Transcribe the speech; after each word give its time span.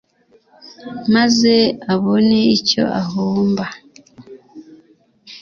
maze 1.13 1.53
abone 1.93 2.39
icyo 2.57 2.83
ahumba 3.01 3.65